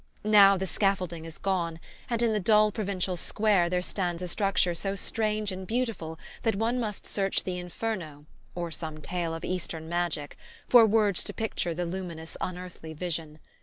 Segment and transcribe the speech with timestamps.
[0.23, 4.73] Now the scaffolding is gone, and in the dull provincial square there stands a structure
[4.73, 8.25] so strange and beautiful that one must search the Inferno,
[8.55, 10.37] or some tale of Eastern magic,
[10.67, 13.37] for words to picture the luminous unearthly vision.